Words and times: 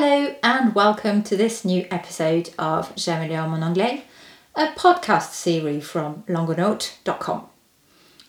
Hello 0.00 0.32
and 0.44 0.76
welcome 0.76 1.24
to 1.24 1.36
this 1.36 1.64
new 1.64 1.84
episode 1.90 2.50
of 2.56 2.94
J'améliore 2.94 3.48
mon 3.48 3.64
anglais, 3.64 4.04
a 4.54 4.68
podcast 4.68 5.32
series 5.32 5.84
from 5.90 6.22
longonote.com. 6.28 7.46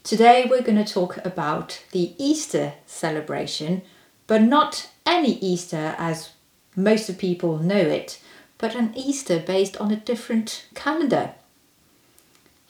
Today 0.04 0.48
we're 0.50 0.64
going 0.64 0.84
to 0.84 0.94
talk 0.94 1.24
about 1.24 1.84
the 1.92 2.16
Easter 2.18 2.74
celebration, 2.88 3.84
but 4.26 4.42
not 4.42 4.90
any 5.06 5.34
Easter 5.42 5.94
as 6.00 6.32
most 6.76 7.08
of 7.08 7.20
people 7.20 7.60
know 7.60 7.76
it, 7.76 8.20
but 8.58 8.74
an 8.74 8.92
Easter 8.96 9.38
based 9.38 9.78
on 9.78 9.92
a 9.92 9.96
different 9.96 10.66
calendar. 10.74 11.36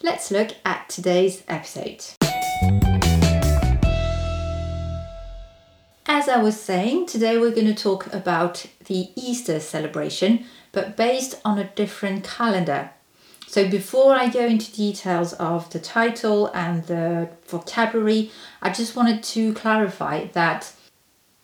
Let's 0.01 0.29
look 0.29 0.49
at 0.65 0.89
today's 0.89 1.43
episode. 1.47 2.03
As 6.19 6.27
I 6.27 6.35
was 6.43 6.59
saying, 6.59 7.05
today 7.05 7.37
we're 7.37 7.55
going 7.55 7.73
to 7.73 7.83
talk 7.83 8.13
about 8.13 8.65
the 8.87 9.07
Easter 9.15 9.57
celebration, 9.61 10.43
but 10.73 10.97
based 10.97 11.39
on 11.45 11.57
a 11.57 11.71
different 11.75 12.25
calendar. 12.25 12.89
So, 13.47 13.69
before 13.69 14.13
I 14.13 14.27
go 14.27 14.45
into 14.45 14.69
details 14.69 15.31
of 15.35 15.69
the 15.69 15.79
title 15.79 16.47
and 16.47 16.83
the 16.87 17.29
vocabulary, 17.47 18.31
I 18.61 18.69
just 18.69 18.97
wanted 18.97 19.23
to 19.23 19.53
clarify 19.53 20.25
that 20.33 20.73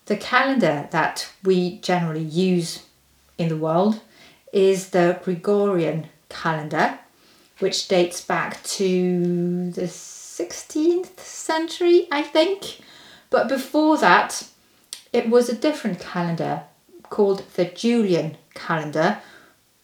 the 0.07 0.17
calendar 0.17 0.89
that 0.91 1.31
we 1.41 1.77
generally 1.77 2.23
use 2.25 2.83
in 3.37 3.47
the 3.47 3.55
world 3.55 4.01
is 4.51 4.89
the 4.89 5.21
Gregorian 5.23 6.07
calendar, 6.27 6.99
which 7.59 7.87
dates 7.87 8.19
back 8.19 8.61
to 8.63 9.71
the 9.71 9.87
16th 9.87 11.17
century, 11.17 12.09
I 12.11 12.23
think. 12.23 12.79
But 13.29 13.47
before 13.47 13.97
that, 13.99 14.49
it 15.15 15.29
was 15.29 15.47
a 15.47 15.55
different 15.55 15.99
calendar 15.99 16.63
called 17.09 17.43
the 17.55 17.63
Julian 17.63 18.37
calendar, 18.53 19.19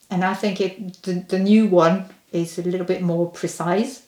and 0.10 0.26
I 0.26 0.34
think 0.34 0.60
it 0.60 1.04
the, 1.04 1.14
the 1.14 1.40
new 1.40 1.68
one 1.68 2.10
is 2.34 2.58
a 2.58 2.64
little 2.64 2.86
bit 2.86 3.02
more 3.02 3.30
precise 3.30 4.04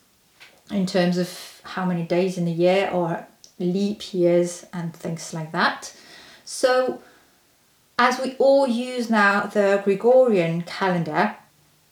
in 0.69 0.85
terms 0.85 1.17
of 1.17 1.61
how 1.63 1.85
many 1.85 2.03
days 2.03 2.38
in 2.38 2.47
a 2.47 2.51
year 2.51 2.89
or 2.91 3.25
leap 3.57 4.13
years 4.13 4.66
and 4.73 4.94
things 4.94 5.33
like 5.33 5.53
that. 5.53 5.95
So, 6.44 7.01
as 7.97 8.19
we 8.19 8.35
all 8.38 8.67
use 8.67 9.09
now 9.09 9.45
the 9.45 9.81
Gregorian 9.85 10.63
calendar, 10.63 11.35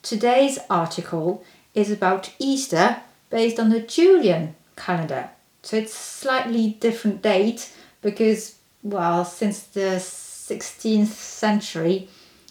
today's 0.02 0.58
article 0.68 1.42
is 1.74 1.90
about 1.90 2.32
Easter 2.38 3.00
based 3.30 3.58
on 3.58 3.70
the 3.70 3.80
Julian 3.80 4.56
calendar. 4.76 5.30
So 5.62 5.76
it's 5.76 5.94
slightly 5.94 6.76
different 6.80 7.22
date 7.22 7.72
because 8.02 8.56
well, 8.82 9.24
since 9.24 9.60
the 9.62 9.98
16th 9.98 11.06
century, 11.06 12.08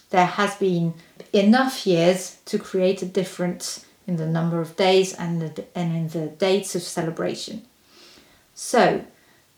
there 0.10 0.26
has 0.26 0.56
been 0.56 0.94
enough 1.34 1.86
years 1.86 2.38
to 2.46 2.58
create 2.58 3.02
a 3.02 3.06
difference 3.06 3.86
in 4.08 4.18
the 4.18 4.28
number 4.28 4.60
of 4.60 4.76
days 4.76 5.14
and, 5.14 5.42
the, 5.42 5.66
and 5.76 5.96
in 5.96 6.08
the 6.10 6.28
dates 6.28 6.76
of 6.76 6.82
celebration. 6.82 7.64
So, 8.54 9.06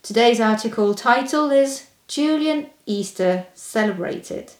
today's 0.02 0.40
article 0.40 0.94
title 0.94 1.50
is 1.50 1.86
Julian 2.06 2.70
Easter 2.86 3.46
Celebrated. 3.54 4.52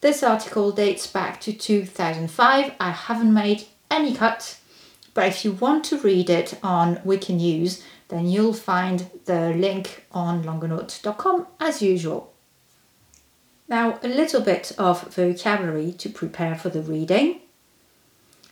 This 0.00 0.22
article 0.22 0.72
dates 0.72 1.06
back 1.06 1.40
to 1.42 1.52
2005. 1.52 2.72
I 2.78 2.90
haven't 2.90 3.34
made 3.34 3.64
any 3.90 4.14
cut, 4.14 4.58
but 5.14 5.26
if 5.26 5.44
you 5.44 5.52
want 5.52 5.84
to 5.86 5.98
read 5.98 6.30
it 6.30 6.58
on 6.62 6.96
Wikinews, 6.98 7.82
then 8.08 8.26
you'll 8.26 8.52
find 8.52 9.10
the 9.24 9.50
link 9.50 10.06
on 10.12 10.44
longonote.com 10.44 11.46
as 11.58 11.82
usual. 11.82 12.32
Now, 13.68 13.98
a 14.02 14.08
little 14.08 14.40
bit 14.40 14.72
of 14.78 15.02
vocabulary 15.14 15.92
to 15.92 16.08
prepare 16.08 16.54
for 16.54 16.68
the 16.68 16.82
reading. 16.82 17.40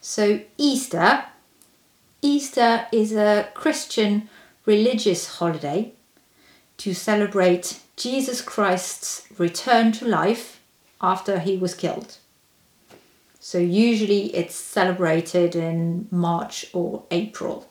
So, 0.00 0.40
Easter. 0.58 1.24
Easter 2.20 2.86
is 2.90 3.12
a 3.12 3.48
Christian 3.54 4.28
religious 4.66 5.36
holiday 5.36 5.92
to 6.78 6.94
celebrate 6.94 7.80
Jesus 7.96 8.40
Christ's 8.40 9.26
return 9.38 9.92
to 9.92 10.08
life 10.08 10.60
after 11.00 11.38
he 11.38 11.56
was 11.56 11.74
killed. 11.74 12.16
So, 13.38 13.58
usually 13.58 14.34
it's 14.34 14.56
celebrated 14.56 15.54
in 15.54 16.08
March 16.10 16.66
or 16.72 17.04
April. 17.12 17.68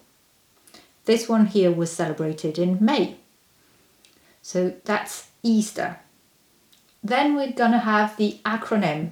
This 1.06 1.28
one 1.28 1.48
here 1.48 1.72
was 1.72 1.92
celebrated 1.92 2.58
in 2.58 2.78
May. 2.84 3.18
So 4.42 4.76
that's 4.86 5.30
Easter. 5.42 6.00
Then 7.04 7.36
we're 7.36 7.52
going 7.52 7.72
to 7.72 7.80
have 7.80 8.16
the 8.18 8.40
acronym 8.46 9.12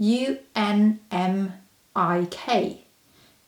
UNMIK. 0.00 1.50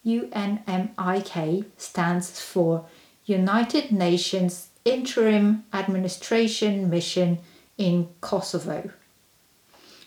UNMIK 0.07 1.65
stands 1.77 2.41
for 2.41 2.87
United 3.25 3.93
Nations 3.93 4.69
Interim 4.85 5.65
Administration 5.73 6.89
Mission 6.89 7.39
in 7.77 8.09
Kosovo. 8.21 8.91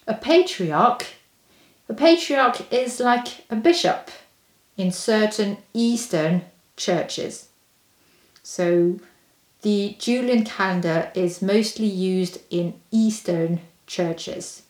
A 0.08 0.16
patriarch, 0.16 1.06
a 1.88 1.94
patriarch 1.94 2.72
is 2.74 3.00
like 3.00 3.46
a 3.50 3.56
bishop 3.56 4.10
in 4.76 4.92
certain 4.92 5.58
Eastern 5.74 6.44
churches. 6.76 7.50
So 8.44 9.00
the 9.62 9.96
Julian 10.00 10.44
calendar 10.44 11.12
is 11.14 11.42
mostly 11.42 11.86
used 11.86 12.40
in 12.50 12.74
Eastern 12.92 13.62
churches. 13.86 14.64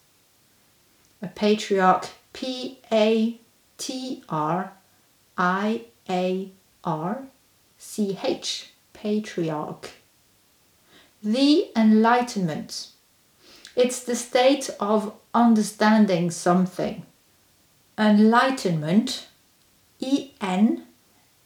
A 1.22 1.28
patriarch, 1.28 2.10
P 2.34 2.80
A 2.92 3.40
T 3.78 4.24
R 4.28 4.74
I 5.38 5.86
A 6.10 6.52
R 6.84 7.24
C 7.78 8.18
H, 8.24 8.72
patriarch. 8.94 9.92
The 11.24 11.70
Enlightenment. 11.76 12.90
It's 13.76 14.04
the 14.04 14.16
state 14.16 14.70
of 14.80 15.14
understanding 15.34 16.32
something. 16.32 17.06
Enlightenment, 17.98 19.28
E 20.00 20.32
N 20.42 20.86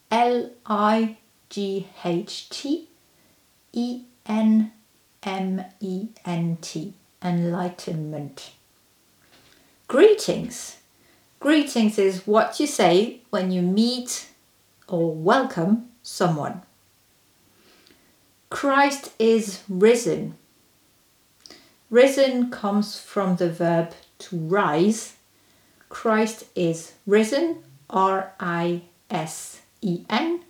L 0.10 0.50
I 0.66 1.18
G 1.50 1.88
H 2.04 2.50
T 2.50 2.88
E 3.74 4.04
N 4.26 4.72
M 5.24 5.66
E 5.80 6.08
N 6.26 6.58
T, 6.62 6.94
enlightenment. 7.22 8.52
Greetings. 9.88 10.78
Greetings 11.40 12.00
is 12.00 12.26
what 12.26 12.60
you 12.60 12.68
say 12.68 13.20
when 13.30 13.52
you 13.52 13.62
meet 13.62 14.30
or 14.88 15.14
welcome 15.14 15.90
someone. 16.02 16.62
Christ 18.50 19.12
is 19.20 19.62
risen. 19.68 20.36
Risen 21.90 22.50
comes 22.50 23.00
from 23.00 23.36
the 23.36 23.50
verb 23.50 23.94
to 24.20 24.38
rise. 24.38 25.16
Christ 25.90 26.46
is 26.56 26.94
risen, 27.06 27.64
R 27.90 28.34
I 28.40 28.82
S 29.10 29.62
E 29.82 30.04
N, 30.10 30.42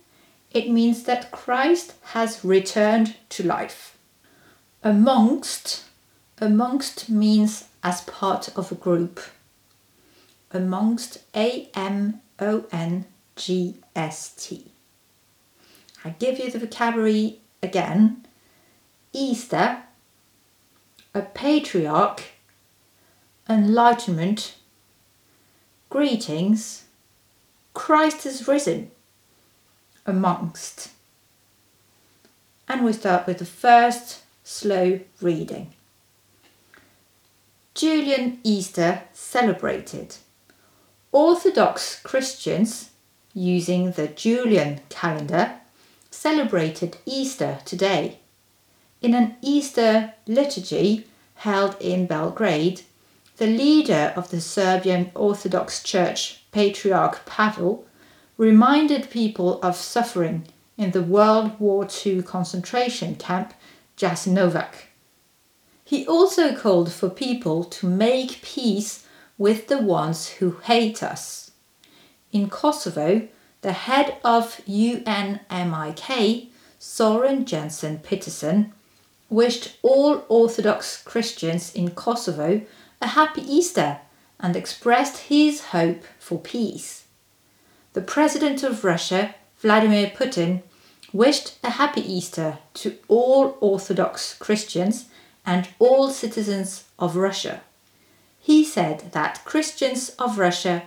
it 0.52 0.70
means 0.70 1.02
that 1.04 1.30
Christ 1.30 1.94
has 2.12 2.44
returned 2.44 3.16
to 3.30 3.42
life. 3.42 3.96
Amongst, 4.82 5.84
amongst 6.38 7.08
means 7.08 7.64
as 7.82 8.02
part 8.02 8.56
of 8.56 8.70
a 8.70 8.76
group. 8.76 9.20
Amongst, 10.52 11.18
A 11.34 11.68
M 11.74 12.20
O 12.38 12.64
N 12.72 13.06
G 13.34 13.76
S 13.94 14.30
T. 14.30 14.70
I 16.04 16.10
give 16.10 16.38
you 16.38 16.50
the 16.50 16.58
vocabulary 16.58 17.40
again. 17.62 18.26
Easter, 19.12 19.82
a 21.14 21.22
patriarch, 21.22 22.22
enlightenment, 23.48 24.54
greetings, 25.88 26.84
Christ 27.74 28.24
is 28.24 28.46
risen 28.46 28.90
amongst. 30.06 30.90
And 32.68 32.84
we 32.84 32.92
start 32.92 33.26
with 33.26 33.38
the 33.38 33.44
first 33.44 34.22
slow 34.44 35.00
reading. 35.20 35.72
Julian 37.74 38.40
Easter 38.42 39.02
celebrated. 39.12 40.16
Orthodox 41.12 42.00
Christians, 42.00 42.90
using 43.34 43.92
the 43.92 44.08
Julian 44.08 44.80
calendar, 44.88 45.56
celebrated 46.10 46.96
Easter 47.06 47.58
today. 47.64 48.18
In 49.02 49.14
an 49.14 49.36
Easter 49.42 50.14
liturgy 50.26 51.06
held 51.36 51.76
in 51.80 52.06
Belgrade, 52.06 52.82
the 53.36 53.46
leader 53.46 54.12
of 54.16 54.30
the 54.30 54.40
Serbian 54.40 55.10
Orthodox 55.14 55.82
Church, 55.82 56.42
Patriarch 56.52 57.24
Pavel, 57.26 57.85
reminded 58.36 59.10
people 59.10 59.60
of 59.62 59.76
suffering 59.76 60.46
in 60.76 60.90
the 60.90 61.02
World 61.02 61.58
War 61.58 61.88
II 62.04 62.22
concentration 62.22 63.16
camp 63.16 63.54
Jasenovac. 63.96 64.88
He 65.84 66.06
also 66.06 66.54
called 66.54 66.92
for 66.92 67.08
people 67.08 67.64
to 67.64 67.86
make 67.86 68.42
peace 68.42 69.06
with 69.38 69.68
the 69.68 69.78
ones 69.78 70.28
who 70.28 70.58
hate 70.64 71.02
us. 71.02 71.52
In 72.32 72.50
Kosovo, 72.50 73.28
the 73.62 73.72
head 73.72 74.18
of 74.24 74.60
UNMIK, 74.66 76.48
Soren 76.78 77.44
Jensen 77.46 77.98
Petersen, 78.00 78.72
wished 79.30 79.78
all 79.82 80.24
Orthodox 80.28 81.02
Christians 81.02 81.74
in 81.74 81.90
Kosovo 81.92 82.62
a 83.00 83.08
happy 83.08 83.42
Easter 83.42 84.00
and 84.38 84.54
expressed 84.54 85.18
his 85.28 85.66
hope 85.66 86.04
for 86.18 86.38
peace. 86.38 87.05
The 87.96 88.02
President 88.02 88.62
of 88.62 88.84
Russia, 88.84 89.34
Vladimir 89.56 90.08
Putin, 90.08 90.60
wished 91.14 91.54
a 91.64 91.70
happy 91.70 92.02
Easter 92.02 92.58
to 92.74 92.98
all 93.08 93.56
Orthodox 93.58 94.36
Christians 94.36 95.06
and 95.46 95.66
all 95.78 96.10
citizens 96.10 96.84
of 96.98 97.16
Russia. 97.16 97.62
He 98.38 98.64
said 98.64 99.12
that 99.12 99.42
Christians 99.46 100.10
of 100.18 100.38
Russia 100.38 100.82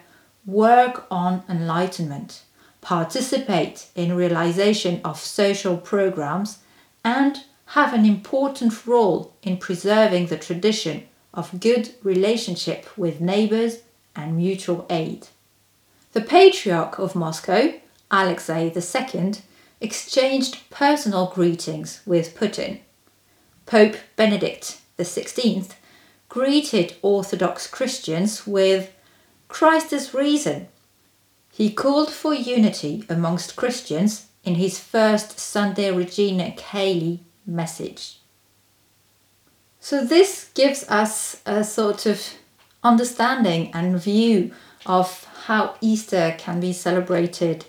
work 0.46 1.08
on 1.10 1.42
enlightenment, 1.50 2.44
participate 2.82 3.88
in 3.96 4.16
realization 4.16 5.02
of 5.04 5.20
social 5.20 5.78
programs, 5.78 6.60
and 7.04 7.44
have 7.74 7.92
an 7.92 8.06
important 8.06 8.86
role 8.86 9.34
in 9.42 9.58
preserving 9.58 10.28
the 10.28 10.38
tradition 10.38 11.08
of 11.34 11.60
good 11.60 11.90
relationship 12.04 12.96
with 12.96 13.20
neighbors 13.20 13.80
and 14.16 14.38
mutual 14.38 14.86
aid. 14.92 15.28
The 16.12 16.22
Patriarch 16.22 16.98
of 16.98 17.16
Moscow, 17.16 17.74
Alexei 18.10 18.74
II, 18.76 19.34
exchanged 19.80 20.70
personal 20.72 21.28
greetings 21.28 22.02
with 22.06 22.36
Putin. 22.36 22.80
Pope 23.68 23.96
Benedict 24.16 24.80
XVI 24.98 25.70
greeted 26.28 26.96
Orthodox 27.04 27.68
Christians 27.68 28.48
with 28.48 28.92
Christ 29.48 29.94
is 29.94 30.14
reason. 30.16 30.68
He 31.52 31.72
called 31.72 32.12
for 32.12 32.34
unity 32.34 33.04
amongst 33.08 33.56
Christians 33.56 34.28
in 34.44 34.56
his 34.56 34.80
first 34.80 35.40
Sunday 35.40 35.92
Regina 35.92 36.54
Caeli 36.58 37.20
message. 37.46 38.20
So, 39.80 40.04
this 40.04 40.50
gives 40.56 40.84
us 40.90 41.42
a 41.46 41.64
sort 41.64 42.06
of 42.06 42.22
understanding 42.84 43.72
and 43.74 44.02
view 44.02 44.52
of 44.86 45.28
how 45.50 45.74
Easter 45.82 46.36
can 46.38 46.60
be 46.60 46.72
celebrated 46.72 47.66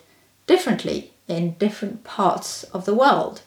differently 0.47 1.11
in 1.27 1.53
different 1.53 2.05
parts 2.05 2.63
of 2.75 2.85
the 2.85 2.95
world. 2.95 3.41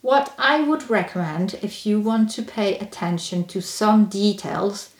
What 0.00 0.34
I 0.36 0.62
would 0.62 0.90
recommend 0.90 1.54
if 1.62 1.86
you 1.86 2.00
want 2.00 2.32
to 2.32 2.42
pay 2.42 2.76
attention 2.76 3.44
to 3.44 3.62
some 3.62 4.06
details, 4.06 4.90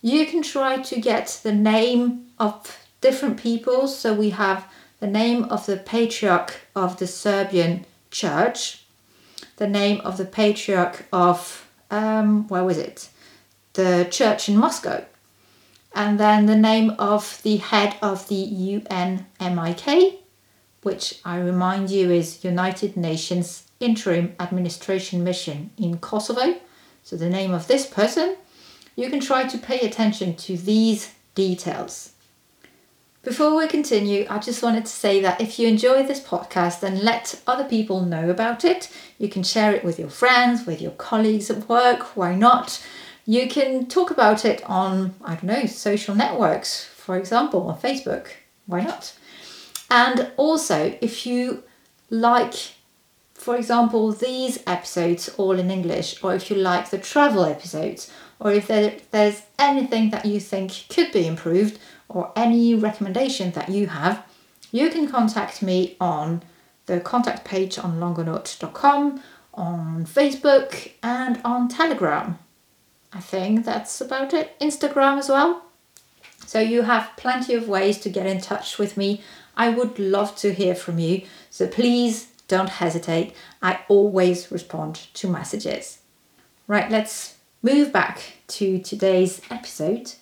you 0.00 0.24
can 0.24 0.44
try 0.44 0.82
to 0.82 1.00
get 1.00 1.40
the 1.42 1.52
name 1.52 2.26
of 2.38 2.78
different 3.00 3.38
people. 3.38 3.88
So 3.88 4.14
we 4.14 4.30
have 4.30 4.64
the 5.00 5.08
name 5.08 5.42
of 5.46 5.66
the 5.66 5.78
patriarch 5.78 6.60
of 6.76 7.00
the 7.00 7.08
Serbian 7.08 7.86
church, 8.12 8.84
the 9.56 9.66
name 9.66 10.00
of 10.02 10.16
the 10.16 10.26
patriarch 10.26 11.06
of, 11.12 11.68
um, 11.90 12.46
where 12.46 12.62
was 12.62 12.78
it? 12.78 13.08
The 13.72 14.06
church 14.08 14.48
in 14.48 14.56
Moscow, 14.56 15.04
and 15.94 16.18
then 16.18 16.46
the 16.46 16.56
name 16.56 16.94
of 16.98 17.40
the 17.42 17.56
head 17.56 17.96
of 18.02 18.28
the 18.28 18.46
UNMIK, 18.90 20.18
which 20.82 21.20
I 21.24 21.38
remind 21.38 21.90
you 21.90 22.10
is 22.10 22.44
United 22.44 22.96
Nations 22.96 23.64
Interim 23.80 24.34
Administration 24.40 25.22
Mission 25.24 25.70
in 25.76 25.98
Kosovo. 25.98 26.56
So, 27.02 27.16
the 27.16 27.28
name 27.28 27.52
of 27.52 27.66
this 27.66 27.86
person, 27.86 28.36
you 28.96 29.10
can 29.10 29.20
try 29.20 29.44
to 29.44 29.58
pay 29.58 29.80
attention 29.80 30.36
to 30.36 30.56
these 30.56 31.14
details. 31.34 32.12
Before 33.22 33.56
we 33.56 33.68
continue, 33.68 34.26
I 34.28 34.38
just 34.38 34.64
wanted 34.64 34.84
to 34.84 34.90
say 34.90 35.20
that 35.20 35.40
if 35.40 35.56
you 35.56 35.68
enjoy 35.68 36.02
this 36.02 36.20
podcast, 36.20 36.80
then 36.80 37.04
let 37.04 37.40
other 37.46 37.62
people 37.62 38.00
know 38.00 38.28
about 38.28 38.64
it. 38.64 38.90
You 39.16 39.28
can 39.28 39.44
share 39.44 39.72
it 39.72 39.84
with 39.84 39.96
your 39.96 40.10
friends, 40.10 40.66
with 40.66 40.80
your 40.80 40.90
colleagues 40.92 41.48
at 41.48 41.68
work, 41.68 42.16
why 42.16 42.34
not? 42.34 42.84
You 43.24 43.48
can 43.48 43.86
talk 43.86 44.10
about 44.10 44.44
it 44.44 44.62
on, 44.64 45.14
I 45.24 45.34
don't 45.34 45.44
know, 45.44 45.66
social 45.66 46.14
networks, 46.14 46.84
for 46.84 47.16
example, 47.16 47.68
on 47.68 47.78
Facebook, 47.78 48.28
why 48.66 48.82
not? 48.82 49.14
And 49.90 50.32
also, 50.36 50.96
if 51.00 51.26
you 51.26 51.62
like, 52.10 52.54
for 53.34 53.56
example, 53.56 54.12
these 54.12 54.62
episodes 54.66 55.28
all 55.36 55.58
in 55.58 55.70
English, 55.70 56.22
or 56.22 56.34
if 56.34 56.50
you 56.50 56.56
like 56.56 56.90
the 56.90 56.98
travel 56.98 57.44
episodes, 57.44 58.10
or 58.40 58.52
if 58.52 58.66
there, 58.66 58.94
there's 59.12 59.42
anything 59.58 60.10
that 60.10 60.24
you 60.24 60.40
think 60.40 60.86
could 60.88 61.12
be 61.12 61.26
improved, 61.26 61.78
or 62.08 62.32
any 62.34 62.74
recommendation 62.74 63.52
that 63.52 63.68
you 63.68 63.86
have, 63.86 64.24
you 64.72 64.90
can 64.90 65.08
contact 65.08 65.62
me 65.62 65.96
on 66.00 66.42
the 66.86 66.98
contact 67.00 67.44
page 67.44 67.78
on 67.78 68.00
longonaut.com, 68.00 69.22
on 69.54 70.06
Facebook, 70.06 70.92
and 71.02 71.40
on 71.44 71.68
Telegram. 71.68 72.38
I 73.14 73.20
think 73.20 73.64
that's 73.64 74.00
about 74.00 74.32
it. 74.32 74.58
Instagram 74.60 75.18
as 75.18 75.28
well. 75.28 75.64
So 76.46 76.60
you 76.60 76.82
have 76.82 77.10
plenty 77.16 77.54
of 77.54 77.68
ways 77.68 77.98
to 78.00 78.10
get 78.10 78.26
in 78.26 78.40
touch 78.40 78.78
with 78.78 78.96
me 78.96 79.22
I 79.56 79.68
would 79.68 79.98
love 79.98 80.36
to 80.36 80.52
hear 80.52 80.74
from 80.74 80.98
you, 80.98 81.22
so 81.50 81.66
please 81.66 82.28
don't 82.48 82.68
hesitate. 82.68 83.34
I 83.60 83.80
always 83.88 84.50
respond 84.50 85.06
to 85.14 85.28
messages. 85.28 85.98
Right, 86.66 86.90
let's 86.90 87.36
move 87.62 87.92
back 87.92 88.38
to 88.48 88.78
today's 88.78 89.40
episode. 89.50 90.12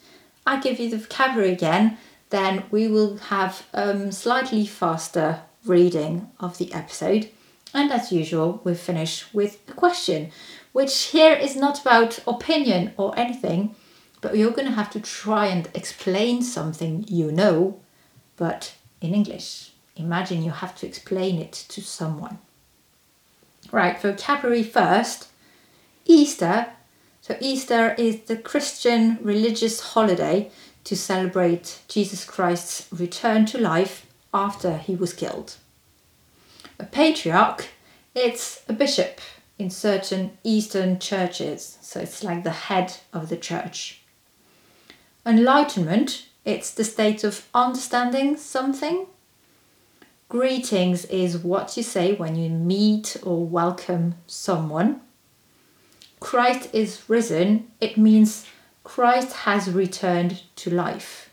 I 0.47 0.61
give 0.61 0.81
you 0.81 0.91
the 0.91 0.99
vocabulary 0.99 1.53
again, 1.53 1.99
then 2.31 2.65
we 2.71 2.89
will 2.89 3.17
have 3.17 3.67
um, 3.75 4.13
slightly 4.13 4.67
faster 4.67 5.43
reading 5.65 6.31
of 6.41 6.59
the 6.59 6.73
episode. 6.73 7.29
And 7.73 7.93
as 7.93 8.11
usual, 8.11 8.61
we 8.65 8.75
finish 8.75 9.33
with 9.33 9.59
a 9.69 9.73
question, 9.73 10.33
which 10.73 11.07
here 11.07 11.35
is 11.35 11.57
not 11.57 11.81
about 11.81 12.21
opinion 12.27 12.93
or 12.97 13.19
anything, 13.19 13.75
but 14.21 14.37
you're 14.37 14.53
going 14.53 14.69
to 14.69 14.75
have 14.75 14.91
to 14.91 15.01
try 15.01 15.47
and 15.47 15.69
explain 15.75 16.43
something 16.43 17.05
you 17.09 17.33
know, 17.33 17.81
but 18.37 18.75
in 19.01 19.15
English. 19.15 19.73
Imagine 19.97 20.43
you 20.43 20.51
have 20.51 20.77
to 20.77 20.87
explain 20.87 21.41
it 21.41 21.53
to 21.53 21.81
someone. 21.81 22.39
Right, 23.73 24.01
vocabulary 24.01 24.63
first. 24.63 25.29
Easter. 26.07 26.67
So, 27.21 27.37
Easter 27.41 27.95
is 27.99 28.23
the 28.23 28.37
Christian 28.37 29.19
religious 29.21 29.81
holiday 29.81 30.51
to 30.85 30.97
celebrate 30.97 31.81
Jesus 31.87 32.25
Christ's 32.25 32.89
return 32.91 33.45
to 33.47 33.59
life 33.59 34.07
after 34.33 34.79
he 34.79 34.95
was 34.95 35.13
killed. 35.13 35.57
A 36.79 36.85
patriarch, 36.85 37.69
it's 38.15 38.63
a 38.69 38.73
bishop 38.73 39.21
in 39.61 39.71
certain 39.71 40.37
Eastern 40.43 40.99
churches, 40.99 41.79
so 41.81 42.01
it's 42.01 42.25
like 42.25 42.43
the 42.45 42.51
head 42.51 42.97
of 43.13 43.29
the 43.29 43.37
church. 43.37 44.01
Enlightenment 45.25 46.27
it's 46.45 46.73
the 46.73 46.85
state 46.85 47.23
of 47.23 47.47
understanding 47.55 48.37
something. 48.37 49.07
Greetings 50.29 51.05
is 51.07 51.37
what 51.39 51.77
you 51.77 51.83
say 51.83 52.15
when 52.15 52.35
you 52.35 52.49
meet 52.49 53.17
or 53.23 53.45
welcome 53.45 54.15
someone. 54.27 55.01
Christ 56.19 56.71
is 56.73 57.03
risen, 57.09 57.71
it 57.81 57.99
means 57.99 58.47
Christ 58.85 59.33
has 59.45 59.71
returned 59.71 60.43
to 60.57 60.71
life. 60.71 61.31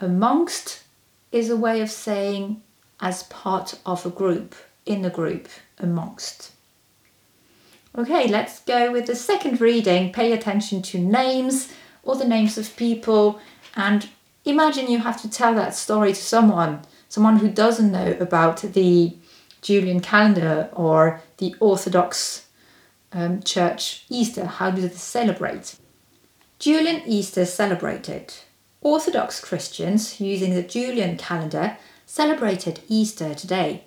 Amongst 0.00 0.84
is 1.30 1.50
a 1.50 1.56
way 1.56 1.80
of 1.80 1.90
saying 1.90 2.62
as 3.00 3.24
part 3.24 3.78
of 3.84 4.06
a 4.06 4.10
group, 4.10 4.54
in 4.86 5.04
a 5.04 5.10
group, 5.10 5.48
amongst. 5.78 6.52
Okay, 7.96 8.26
let's 8.26 8.58
go 8.60 8.90
with 8.90 9.06
the 9.06 9.14
second 9.14 9.60
reading. 9.60 10.12
Pay 10.12 10.32
attention 10.32 10.82
to 10.82 10.98
names 10.98 11.72
or 12.02 12.16
the 12.16 12.26
names 12.26 12.58
of 12.58 12.76
people 12.76 13.38
and 13.76 14.08
imagine 14.44 14.90
you 14.90 14.98
have 14.98 15.20
to 15.22 15.30
tell 15.30 15.54
that 15.54 15.76
story 15.76 16.12
to 16.12 16.20
someone, 16.20 16.82
someone 17.08 17.38
who 17.38 17.48
doesn't 17.48 17.92
know 17.92 18.16
about 18.18 18.62
the 18.62 19.16
Julian 19.62 20.00
calendar 20.00 20.70
or 20.72 21.22
the 21.38 21.54
Orthodox 21.60 22.48
um, 23.12 23.42
Church 23.42 24.04
Easter. 24.08 24.44
How 24.44 24.72
do 24.72 24.82
they 24.82 24.88
celebrate? 24.88 25.76
Julian 26.58 27.02
Easter 27.06 27.44
celebrated. 27.44 28.34
Orthodox 28.80 29.40
Christians 29.40 30.20
using 30.20 30.54
the 30.54 30.62
Julian 30.64 31.16
calendar 31.16 31.76
celebrated 32.06 32.80
Easter 32.88 33.34
today. 33.34 33.84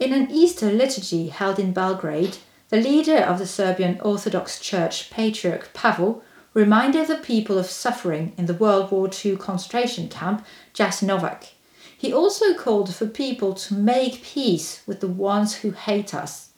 In 0.00 0.12
an 0.12 0.30
Easter 0.32 0.72
liturgy 0.72 1.28
held 1.28 1.58
in 1.58 1.72
Belgrade, 1.72 2.38
the 2.70 2.80
leader 2.80 3.16
of 3.16 3.38
the 3.38 3.46
Serbian 3.46 4.00
Orthodox 4.00 4.60
Church, 4.60 5.10
Patriarch 5.10 5.72
Pavel, 5.74 6.22
reminded 6.54 7.08
the 7.08 7.16
people 7.16 7.58
of 7.58 7.66
suffering 7.66 8.32
in 8.36 8.46
the 8.46 8.54
World 8.54 8.90
War 8.92 9.10
II 9.24 9.36
concentration 9.36 10.08
camp 10.08 10.46
Jasenovac. 10.72 11.50
He 11.96 12.12
also 12.12 12.54
called 12.54 12.94
for 12.94 13.06
people 13.06 13.54
to 13.54 13.74
make 13.74 14.22
peace 14.22 14.82
with 14.86 15.00
the 15.00 15.08
ones 15.08 15.56
who 15.56 15.72
hate 15.72 16.14
us. 16.14 16.50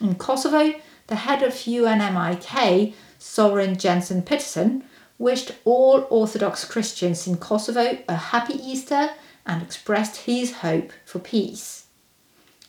In 0.00 0.16
Kosovo, 0.16 0.74
the 1.06 1.16
head 1.16 1.42
of 1.42 1.52
UNMIK, 1.52 2.92
Soren 3.18 3.78
Jensen 3.78 4.22
Petersen, 4.22 4.84
wished 5.18 5.52
all 5.64 6.06
Orthodox 6.10 6.64
Christians 6.64 7.26
in 7.26 7.36
Kosovo 7.36 7.98
a 8.08 8.16
happy 8.16 8.54
Easter 8.54 9.10
and 9.46 9.62
expressed 9.62 10.16
his 10.16 10.56
hope 10.56 10.90
for 11.04 11.20
peace. 11.20 11.86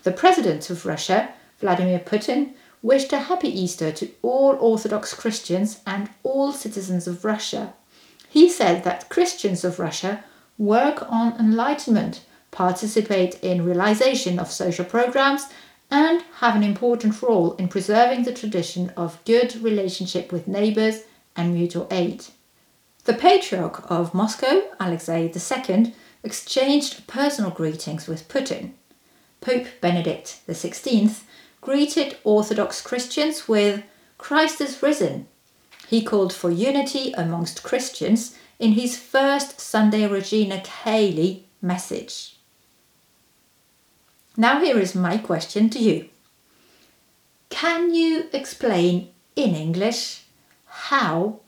The 0.04 0.12
President 0.12 0.70
of 0.70 0.86
Russia, 0.86 1.34
Vladimir 1.60 2.00
Putin, 2.00 2.54
wished 2.86 3.12
a 3.12 3.18
happy 3.18 3.50
Easter 3.50 3.92
to 3.92 4.08
all 4.22 4.56
Orthodox 4.60 5.12
Christians 5.16 5.80
and 5.88 6.08
all 6.22 6.52
citizens 6.52 7.08
of 7.08 7.26
Russia. 7.26 7.74
He 8.30 8.48
said 8.48 8.84
that 8.84 9.10
Christians 9.10 9.64
of 9.64 9.80
Russia 9.80 10.24
work 10.60 11.04
on 11.12 11.34
enlightenment, 11.40 12.24
participate 12.52 13.44
in 13.44 13.66
realization 13.66 14.38
of 14.38 14.52
social 14.52 14.86
programs, 14.86 15.48
and 15.90 16.24
have 16.36 16.56
an 16.56 16.62
important 16.62 17.24
role 17.24 17.54
in 17.54 17.70
preserving 17.70 18.24
the 18.24 18.34
tradition 18.34 18.92
of 18.96 19.24
good 19.26 19.56
relationship 19.64 20.32
with 20.32 20.48
neighbors 20.48 21.06
and 21.36 21.56
mutual 21.56 21.88
aid. 21.90 22.26
The 23.06 23.16
Patriarch 23.16 23.90
of 23.90 24.14
Moscow, 24.14 24.62
Alexei 24.80 25.32
II, 25.34 25.96
exchanged 26.24 27.08
personal 27.08 27.50
greetings 27.50 28.08
with 28.08 28.28
Putin. 28.28 28.74
Pope 29.42 29.66
Benedict 29.82 30.42
XVI 30.48 31.24
greeted 31.66 32.16
Orthodox 32.24 32.80
Christians 32.80 33.48
with 33.48 33.84
Christ 34.20 34.62
is 34.62 34.84
risen. 34.84 35.28
He 35.88 36.04
called 36.04 36.32
for 36.32 36.52
unity 36.52 37.12
amongst 37.14 37.64
Christians 37.64 38.38
in 38.60 38.74
his 38.74 39.00
first 39.00 39.60
Sunday 39.60 40.06
Regina 40.06 40.62
Caeli 40.62 41.46
message. 41.64 42.38
Now, 44.38 44.62
here 44.62 44.78
is 44.78 44.94
my 44.94 45.18
question 45.18 45.72
to 45.72 45.80
you 45.80 46.10
Can 47.50 47.96
you 47.96 48.30
explain 48.32 49.10
in 49.36 49.56
English 49.56 50.22
how 50.68 51.40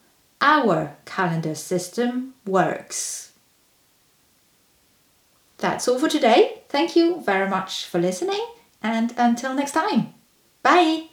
our 0.42 0.98
calendar 1.06 1.54
system 1.54 2.34
works? 2.44 3.34
That's 5.60 5.88
all 5.88 6.00
for 6.00 6.10
today. 6.10 6.64
Thank 6.70 6.96
you 6.96 7.22
very 7.22 7.48
much 7.48 7.86
for 7.86 8.00
listening, 8.00 8.44
and 8.82 9.14
until 9.18 9.54
next 9.54 9.72
time, 9.72 10.14
bye! 10.64 11.10